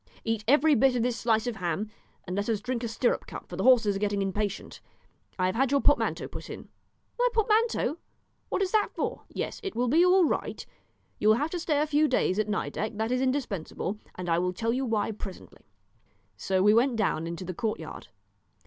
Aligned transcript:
Eat 0.23 0.43
every 0.47 0.73
bit 0.73 0.95
of 0.95 1.03
this 1.03 1.15
slice 1.19 1.45
of 1.45 1.57
ham, 1.57 1.91
and 2.25 2.35
let 2.35 2.49
us 2.49 2.59
drink 2.59 2.83
a 2.83 2.87
stirrup 2.87 3.27
cup, 3.27 3.47
for 3.47 3.55
the 3.55 3.61
horses 3.63 3.95
are 3.95 3.99
getting 3.99 4.23
impatient. 4.23 4.81
I 5.37 5.45
have 5.45 5.53
had 5.53 5.69
your 5.69 5.79
portmanteau 5.79 6.27
put 6.27 6.49
in." 6.49 6.69
"My 7.19 7.27
portmanteau! 7.35 7.99
what 8.49 8.63
is 8.63 8.71
that 8.71 8.89
for?" 8.95 9.25
"Yes, 9.29 9.59
it 9.61 9.75
will 9.75 9.87
be 9.87 10.03
all 10.03 10.25
right; 10.25 10.65
you 11.19 11.27
will 11.27 11.35
have 11.35 11.51
to 11.51 11.59
stay 11.59 11.79
a 11.79 11.85
few 11.85 12.07
days 12.07 12.39
at 12.39 12.49
Nideck, 12.49 12.97
that 12.97 13.11
is 13.11 13.21
indispensable, 13.21 13.99
and 14.15 14.27
I 14.27 14.39
will 14.39 14.53
tell 14.53 14.73
you 14.73 14.87
why 14.87 15.11
presently." 15.11 15.67
So 16.35 16.63
we 16.63 16.73
went 16.73 16.95
down 16.95 17.27
into 17.27 17.45
the 17.45 17.53
courtyard. 17.53 18.07